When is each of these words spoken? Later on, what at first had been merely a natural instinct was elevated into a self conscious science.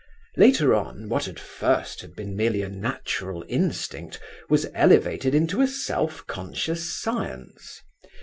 Later 0.35 0.73
on, 0.73 1.09
what 1.09 1.27
at 1.27 1.37
first 1.39 2.01
had 2.01 2.15
been 2.15 2.35
merely 2.35 2.63
a 2.63 2.69
natural 2.69 3.45
instinct 3.47 4.19
was 4.49 4.65
elevated 4.73 5.35
into 5.35 5.61
a 5.61 5.67
self 5.67 6.25
conscious 6.25 6.91
science. 6.99 7.83